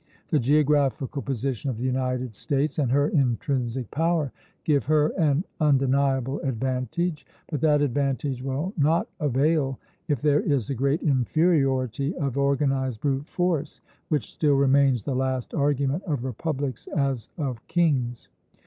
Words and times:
The 0.29 0.39
geographical 0.39 1.21
position 1.21 1.69
of 1.69 1.77
the 1.77 1.83
United 1.83 2.33
States 2.33 2.79
and 2.79 2.91
her 2.91 3.09
intrinsic 3.09 3.91
power 3.91 4.31
give 4.63 4.85
her 4.85 5.09
an 5.09 5.43
undeniable 5.59 6.39
advantage; 6.39 7.23
but 7.51 7.61
that 7.61 7.83
advantage 7.83 8.41
will 8.41 8.73
not 8.75 9.07
avail 9.19 9.77
if 10.07 10.19
there 10.19 10.41
is 10.41 10.71
a 10.71 10.73
great 10.73 11.03
inferiority 11.03 12.15
of 12.15 12.35
organized 12.35 12.99
brute 13.01 13.27
force, 13.27 13.79
which 14.09 14.31
still 14.33 14.55
remains 14.55 15.03
the 15.03 15.13
last 15.13 15.53
argument 15.53 16.01
of 16.05 16.25
republics 16.25 16.87
as 16.87 17.29
of 17.37 17.59
kings. 17.67 18.29